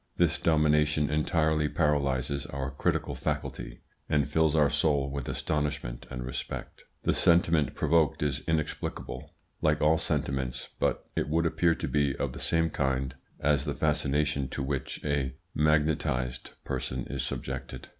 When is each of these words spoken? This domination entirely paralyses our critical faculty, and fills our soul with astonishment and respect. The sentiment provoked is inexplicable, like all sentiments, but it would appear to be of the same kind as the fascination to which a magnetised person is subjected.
This 0.17 0.39
domination 0.39 1.11
entirely 1.11 1.69
paralyses 1.69 2.47
our 2.47 2.71
critical 2.71 3.13
faculty, 3.13 3.81
and 4.09 4.27
fills 4.27 4.55
our 4.55 4.71
soul 4.71 5.11
with 5.11 5.29
astonishment 5.29 6.07
and 6.09 6.25
respect. 6.25 6.85
The 7.03 7.13
sentiment 7.13 7.75
provoked 7.75 8.23
is 8.23 8.39
inexplicable, 8.47 9.35
like 9.61 9.79
all 9.79 9.99
sentiments, 9.99 10.69
but 10.79 11.07
it 11.15 11.29
would 11.29 11.45
appear 11.45 11.75
to 11.75 11.87
be 11.87 12.15
of 12.15 12.33
the 12.33 12.39
same 12.39 12.71
kind 12.71 13.13
as 13.39 13.65
the 13.65 13.75
fascination 13.75 14.47
to 14.47 14.63
which 14.63 14.99
a 15.05 15.35
magnetised 15.53 16.49
person 16.63 17.05
is 17.07 17.21
subjected. 17.21 17.89